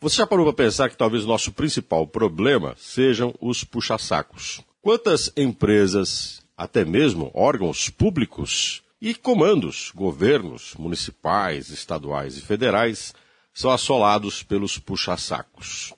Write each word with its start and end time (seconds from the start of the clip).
Você 0.00 0.18
já 0.18 0.26
parou 0.28 0.46
para 0.46 0.64
pensar 0.64 0.88
que 0.88 0.96
talvez 0.96 1.24
o 1.24 1.26
nosso 1.26 1.50
principal 1.50 2.06
problema 2.06 2.76
sejam 2.78 3.34
os 3.40 3.64
puxa-sacos? 3.64 4.60
Quantas 4.80 5.32
empresas, 5.36 6.40
até 6.56 6.84
mesmo 6.84 7.32
órgãos 7.34 7.90
públicos 7.90 8.80
e 9.00 9.12
comandos, 9.12 9.90
governos 9.92 10.74
municipais, 10.78 11.70
estaduais 11.70 12.36
e 12.38 12.40
federais, 12.40 13.12
são 13.52 13.72
assolados 13.72 14.40
pelos 14.40 14.78
puxa-sacos? 14.78 15.92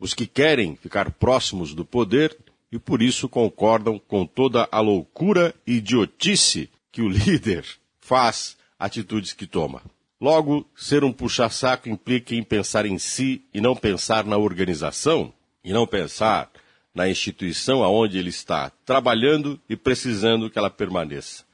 Os 0.00 0.14
que 0.14 0.26
querem 0.26 0.74
ficar 0.74 1.12
próximos 1.12 1.74
do 1.74 1.84
poder 1.84 2.36
e 2.72 2.78
por 2.80 3.00
isso 3.00 3.28
concordam 3.28 4.00
com 4.00 4.26
toda 4.26 4.68
a 4.72 4.80
loucura 4.80 5.54
e 5.64 5.74
idiotice 5.74 6.68
que 6.90 7.02
o 7.02 7.06
líder 7.08 7.64
faz, 8.00 8.56
atitudes 8.76 9.32
que 9.32 9.46
toma. 9.46 9.80
Logo, 10.24 10.66
ser 10.74 11.04
um 11.04 11.12
puxa-saco 11.12 11.86
implica 11.86 12.34
em 12.34 12.42
pensar 12.42 12.86
em 12.86 12.98
si 12.98 13.44
e 13.52 13.60
não 13.60 13.76
pensar 13.76 14.24
na 14.24 14.38
organização, 14.38 15.30
e 15.62 15.70
não 15.70 15.86
pensar 15.86 16.50
na 16.94 17.06
instituição 17.06 17.84
aonde 17.84 18.16
ele 18.16 18.30
está 18.30 18.70
trabalhando 18.86 19.60
e 19.68 19.76
precisando 19.76 20.48
que 20.48 20.58
ela 20.58 20.70
permaneça. 20.70 21.44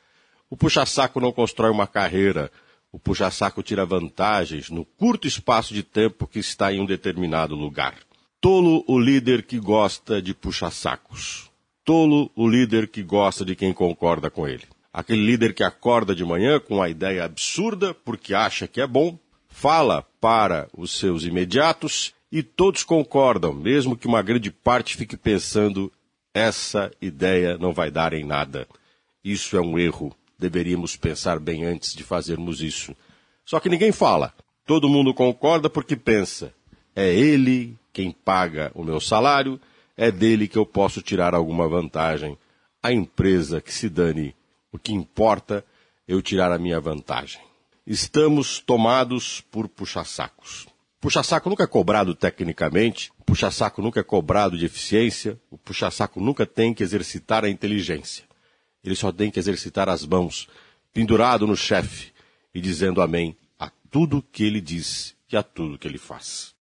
O 0.49 0.57
puxa-saco 0.57 1.19
não 1.19 1.33
constrói 1.33 1.73
uma 1.73 1.89
carreira, 1.89 2.49
o 2.93 2.99
puxa-saco 3.01 3.61
tira 3.61 3.85
vantagens 3.85 4.71
no 4.71 4.85
curto 4.85 5.27
espaço 5.27 5.75
de 5.75 5.83
tempo 5.83 6.29
que 6.29 6.39
está 6.39 6.73
em 6.73 6.79
um 6.79 6.87
determinado 6.87 7.57
lugar. 7.57 7.97
Tolo 8.41 8.85
o 8.87 9.01
líder 9.01 9.43
que 9.43 9.59
gosta 9.59 10.23
de 10.23 10.33
puxa-sacos. 10.33 11.51
Tolo 11.85 12.31
o 12.37 12.47
líder 12.47 12.87
que 12.87 13.03
gosta 13.03 13.45
de 13.45 13.57
quem 13.57 13.73
concorda 13.73 14.31
com 14.31 14.47
ele. 14.47 14.63
Aquele 14.93 15.25
líder 15.25 15.55
que 15.55 15.63
acorda 15.63 16.15
de 16.15 16.25
manhã 16.25 16.59
com 16.59 16.77
uma 16.77 16.89
ideia 16.89 17.25
absurda 17.25 17.95
porque 17.95 18.35
acha 18.35 18.67
que 18.67 18.81
é 18.81 18.87
bom, 18.87 19.19
fala 19.49 20.03
para 20.21 20.69
os 20.77 20.99
seus 20.99 21.25
imediatos 21.25 22.13
e 22.33 22.43
todos 22.43 22.83
concordam, 22.83 23.53
mesmo 23.53 23.97
que 23.97 24.07
uma 24.07 24.23
grande 24.23 24.51
parte 24.51 24.97
fique 24.97 25.17
pensando 25.17 25.93
essa 26.33 26.91
ideia 27.01 27.59
não 27.59 27.73
vai 27.73 27.91
dar 27.91 28.13
em 28.13 28.25
nada. 28.25 28.67
Isso 29.25 29.57
é 29.57 29.61
um 29.61 29.79
erro. 29.79 30.15
Deveríamos 30.39 30.97
pensar 30.97 31.39
bem 31.39 31.65
antes 31.65 31.95
de 31.95 32.03
fazermos 32.03 32.63
isso. 32.63 32.97
Só 33.45 33.61
que 33.61 33.69
ninguém 33.69 33.93
fala. 33.93 34.33
Todo 34.65 34.89
mundo 34.89 35.13
concorda 35.13 35.69
porque 35.69 35.97
pensa. 35.97 36.55
É 36.95 37.13
ele 37.13 37.77
quem 37.93 38.13
paga 38.13 38.71
o 38.75 38.85
meu 38.85 39.01
salário, 39.01 39.61
é 39.97 40.11
dele 40.11 40.49
que 40.49 40.57
eu 40.57 40.65
posso 40.65 41.03
tirar 41.03 41.35
alguma 41.35 41.69
vantagem. 41.69 42.39
A 42.83 42.93
empresa 42.93 43.61
que 43.61 43.73
se 43.73 43.89
dane, 43.89 44.35
o 44.73 44.79
que 44.79 44.93
importa 44.93 45.65
é 46.07 46.13
eu 46.13 46.23
tirar 46.23 46.53
a 46.53 46.59
minha 46.59 46.81
vantagem. 46.81 47.41
Estamos 47.87 48.61
tomados 48.61 49.41
por 49.41 49.69
puxa-sacos. 49.69 50.67
Puxa-saco 51.01 51.49
nunca 51.49 51.65
é 51.65 51.67
cobrado 51.67 52.15
tecnicamente, 52.15 53.11
puxa-saco 53.25 53.81
nunca 53.81 54.01
é 54.01 54.03
cobrado 54.03 54.59
de 54.59 54.67
eficiência, 54.67 55.41
o 55.51 55.57
puxa-saco 55.57 56.21
nunca 56.21 56.45
tem 56.45 56.75
que 56.75 56.83
exercitar 56.83 57.45
a 57.45 57.49
inteligência. 57.49 58.25
Ele 58.85 58.95
só 58.95 59.11
tem 59.11 59.31
que 59.31 59.39
exercitar 59.39 59.89
as 59.89 60.05
mãos, 60.05 60.47
pendurado 60.93 61.47
no 61.47 61.57
chefe 61.57 62.13
e 62.55 62.61
dizendo 62.61 63.01
amém 63.01 63.37
a 63.59 63.71
tudo 63.91 64.23
que 64.23 64.45
ele 64.45 64.61
diz 64.61 65.17
e 65.31 65.37
a 65.37 65.43
tudo 65.43 65.79
que 65.79 65.89
ele 65.89 65.99
faz. 65.99 66.55